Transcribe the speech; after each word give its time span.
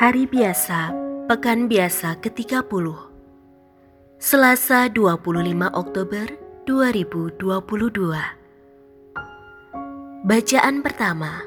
Hari 0.00 0.24
biasa, 0.24 0.96
pekan 1.28 1.68
biasa 1.68 2.16
ke-30. 2.24 2.88
Selasa 4.16 4.88
25 4.88 5.28
Oktober 5.76 6.24
2022. 6.64 7.44
Bacaan 10.24 10.80
pertama. 10.80 11.44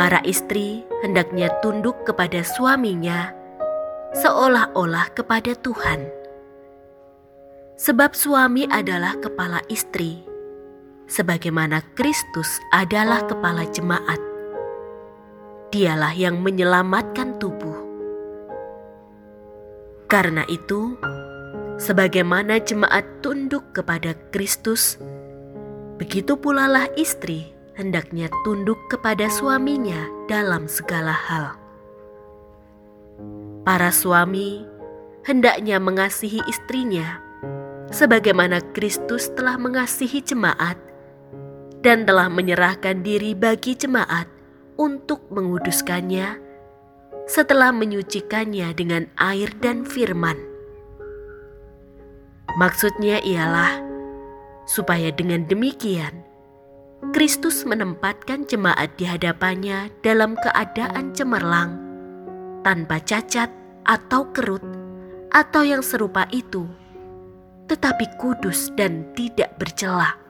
Para 0.00 0.24
istri 0.24 0.80
hendaknya 1.04 1.52
tunduk 1.60 2.08
kepada 2.08 2.40
suaminya 2.40 3.36
seolah-olah 4.16 5.12
kepada 5.12 5.52
Tuhan. 5.60 6.08
Sebab 7.76 8.16
suami 8.16 8.64
adalah 8.68 9.16
kepala 9.20 9.60
istri, 9.72 10.24
sebagaimana 11.08 11.84
Kristus 11.96 12.60
adalah 12.72 13.24
kepala 13.24 13.64
jemaat. 13.72 14.20
Dialah 15.72 16.12
yang 16.12 16.44
menyelamatkan 16.44 17.40
tubuh. 17.40 17.88
Karena 20.10 20.42
itu, 20.50 20.98
sebagaimana 21.80 22.60
jemaat 22.60 23.24
tunduk 23.24 23.72
kepada 23.72 24.12
Kristus, 24.28 25.00
begitu 25.96 26.36
pula 26.36 26.68
lah 26.68 26.86
istri 27.00 27.56
hendaknya 27.80 28.28
tunduk 28.44 28.76
kepada 28.92 29.32
suaminya 29.32 30.04
dalam 30.28 30.68
segala 30.68 31.16
hal. 31.16 31.56
Para 33.64 33.88
suami 33.88 34.68
hendaknya 35.24 35.80
mengasihi 35.80 36.44
istrinya, 36.44 37.16
sebagaimana 37.88 38.60
Kristus 38.76 39.32
telah 39.32 39.56
mengasihi 39.56 40.20
jemaat 40.20 40.76
dan 41.80 42.04
telah 42.04 42.28
menyerahkan 42.28 43.00
diri 43.00 43.32
bagi 43.32 43.72
jemaat 43.72 44.28
untuk 44.76 45.24
menguduskannya 45.32 46.52
setelah 47.24 47.72
menyucikannya 47.72 48.68
dengan 48.76 49.08
air 49.16 49.48
dan 49.64 49.88
firman. 49.88 50.49
Maksudnya 52.58 53.22
ialah 53.22 53.78
supaya 54.66 55.14
dengan 55.14 55.46
demikian 55.46 56.30
Kristus 57.10 57.64
menempatkan 57.64 58.44
jemaat 58.44 58.92
di 59.00 59.08
hadapannya 59.08 59.88
dalam 60.04 60.36
keadaan 60.36 61.16
cemerlang, 61.16 61.80
tanpa 62.60 63.00
cacat 63.00 63.48
atau 63.88 64.28
kerut, 64.36 64.60
atau 65.32 65.64
yang 65.64 65.80
serupa 65.80 66.28
itu, 66.28 66.68
tetapi 67.72 68.04
kudus 68.20 68.68
dan 68.76 69.08
tidak 69.16 69.56
bercela. 69.56 70.20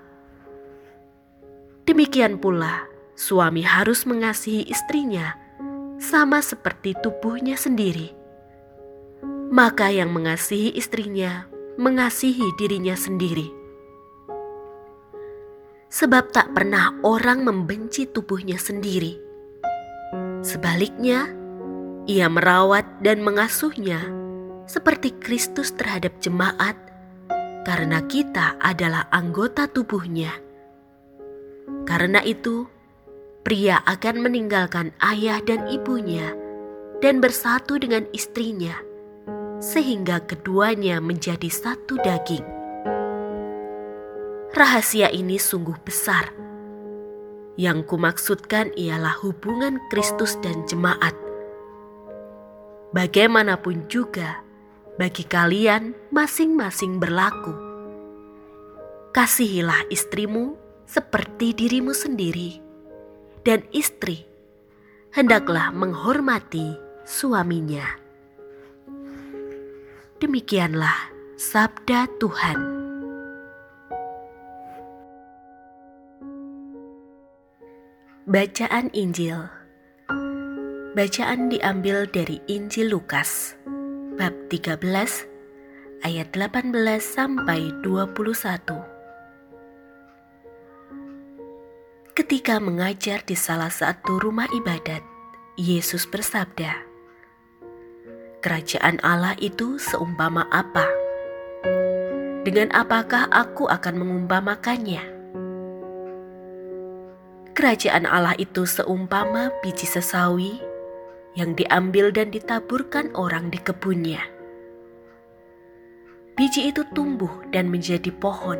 Demikian 1.90 2.38
pula, 2.38 2.86
suami 3.18 3.66
harus 3.66 4.06
mengasihi 4.06 4.62
istrinya 4.70 5.34
sama 5.98 6.38
seperti 6.38 6.94
tubuhnya 7.02 7.58
sendiri. 7.58 8.14
Maka 9.50 9.90
yang 9.90 10.14
mengasihi 10.14 10.70
istrinya 10.78 11.50
mengasihi 11.80 12.52
dirinya 12.60 12.92
sendiri. 12.92 13.48
Sebab 15.88 16.28
tak 16.28 16.52
pernah 16.52 16.92
orang 17.00 17.40
membenci 17.40 18.04
tubuhnya 18.04 18.60
sendiri. 18.60 19.16
Sebaliknya, 20.44 21.32
ia 22.04 22.28
merawat 22.28 23.00
dan 23.00 23.24
mengasuhnya 23.24 23.96
seperti 24.68 25.16
Kristus 25.24 25.72
terhadap 25.72 26.20
jemaat 26.20 26.76
karena 27.64 28.04
kita 28.04 28.60
adalah 28.60 29.08
anggota 29.08 29.64
tubuhnya. 29.64 30.36
Karena 31.88 32.20
itu, 32.28 32.68
pria 33.40 33.80
akan 33.88 34.20
meninggalkan 34.20 34.92
ayah 35.00 35.40
dan 35.40 35.64
ibunya 35.72 36.36
dan 37.00 37.24
bersatu 37.24 37.80
dengan 37.80 38.04
istrinya, 38.12 38.76
sehingga 39.60 40.24
keduanya 40.24 40.98
menjadi 40.98 41.46
satu 41.52 42.00
daging. 42.00 42.42
Rahasia 44.56 45.12
ini 45.12 45.36
sungguh 45.36 45.76
besar. 45.84 46.32
Yang 47.60 47.86
kumaksudkan 47.92 48.72
ialah 48.74 49.14
hubungan 49.20 49.78
Kristus 49.92 50.40
dan 50.40 50.64
jemaat. 50.64 51.12
Bagaimanapun 52.90 53.86
juga, 53.86 54.42
bagi 54.98 55.22
kalian 55.28 55.94
masing-masing 56.10 56.98
berlaku. 56.98 57.54
Kasihilah 59.12 59.86
istrimu 59.92 60.56
seperti 60.88 61.54
dirimu 61.54 61.94
sendiri 61.94 62.58
dan 63.46 63.62
istri 63.70 64.26
hendaklah 65.14 65.70
menghormati 65.70 66.74
suaminya. 67.06 68.09
Demikianlah 70.20 71.16
sabda 71.40 72.04
Tuhan. 72.20 72.60
Bacaan 78.28 78.92
Injil 78.92 79.48
Bacaan 80.92 81.48
diambil 81.48 82.04
dari 82.04 82.36
Injil 82.52 82.92
Lukas 82.92 83.56
bab 84.20 84.36
13 84.52 84.76
ayat 86.04 86.28
18 86.36 86.68
sampai 87.00 87.72
21. 87.80 88.12
Ketika 92.12 92.60
mengajar 92.60 93.24
di 93.24 93.40
salah 93.40 93.72
satu 93.72 94.20
rumah 94.20 94.52
ibadat, 94.52 95.00
Yesus 95.56 96.04
bersabda, 96.04 96.89
"Kerajaan 98.40 99.00
Allah 99.04 99.36
itu 99.36 99.76
seumpama 99.76 100.48
apa? 100.48 100.88
Dengan 102.44 102.72
apakah 102.72 103.28
aku 103.28 103.68
akan 103.68 103.94
mengumpamakannya?" 104.00 105.04
Kerajaan 107.52 108.08
Allah 108.08 108.32
itu 108.40 108.64
seumpama 108.64 109.52
biji 109.60 109.84
sesawi 109.84 110.56
yang 111.36 111.52
diambil 111.52 112.08
dan 112.08 112.32
ditaburkan 112.32 113.12
orang 113.12 113.52
di 113.52 113.60
kebunnya. 113.60 114.24
Biji 116.40 116.72
itu 116.72 116.88
tumbuh 116.96 117.44
dan 117.52 117.68
menjadi 117.68 118.08
pohon 118.16 118.56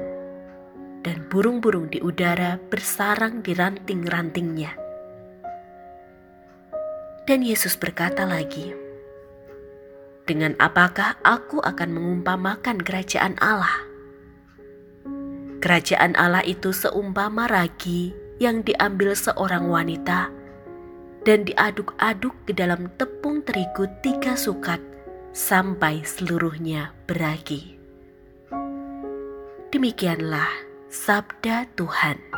dan 1.00 1.24
burung-burung 1.32 1.88
di 1.88 2.04
udara 2.04 2.60
bersarang 2.68 3.40
di 3.40 3.56
ranting-rantingnya. 3.56 4.76
Dan 7.24 7.40
Yesus 7.40 7.80
berkata 7.80 8.28
lagi, 8.28 8.74
"Dengan 10.30 10.54
apakah 10.62 11.18
aku 11.26 11.58
akan 11.58 11.90
mengumpamakan 11.90 12.78
kerajaan 12.86 13.34
Allah? 13.42 13.82
Kerajaan 15.58 16.14
Allah 16.14 16.46
itu 16.46 16.70
seumpama 16.70 17.50
ragi 17.50 18.14
yang 18.38 18.62
diambil 18.62 19.18
seorang 19.18 19.66
wanita 19.66 20.30
dan 21.26 21.42
diaduk-aduk 21.42 22.46
ke 22.46 22.54
dalam 22.54 22.86
tepung 22.94 23.42
terigu 23.42 23.90
tiga 24.06 24.38
sukat 24.38 24.78
sampai 25.34 26.06
seluruhnya 26.06 26.94
beragi." 27.10 27.74
Demikianlah 29.74 30.46
sabda 30.86 31.66
Tuhan. 31.74 32.29